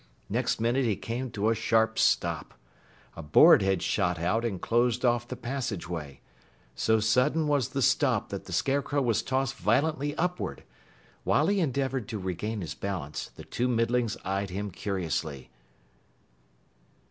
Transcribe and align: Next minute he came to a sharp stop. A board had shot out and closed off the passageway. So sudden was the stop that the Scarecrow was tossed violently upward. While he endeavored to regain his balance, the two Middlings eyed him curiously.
Next 0.29 0.59
minute 0.59 0.83
he 0.83 0.95
came 0.95 1.29
to 1.29 1.49
a 1.51 1.53
sharp 1.53 1.99
stop. 1.99 2.55
A 3.15 3.21
board 3.21 3.61
had 3.61 3.83
shot 3.83 4.17
out 4.17 4.43
and 4.43 4.59
closed 4.59 5.05
off 5.05 5.27
the 5.27 5.35
passageway. 5.35 6.21
So 6.73 6.99
sudden 6.99 7.47
was 7.47 7.69
the 7.69 7.83
stop 7.83 8.29
that 8.29 8.45
the 8.45 8.51
Scarecrow 8.51 9.03
was 9.03 9.21
tossed 9.21 9.53
violently 9.53 10.15
upward. 10.15 10.63
While 11.23 11.45
he 11.49 11.59
endeavored 11.59 12.07
to 12.07 12.17
regain 12.17 12.61
his 12.61 12.73
balance, 12.73 13.29
the 13.35 13.43
two 13.43 13.67
Middlings 13.67 14.17
eyed 14.25 14.49
him 14.49 14.71
curiously. 14.71 15.51